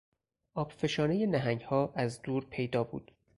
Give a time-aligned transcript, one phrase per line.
[0.53, 3.11] آبفشانهی نهنگها از دور پیدا بود.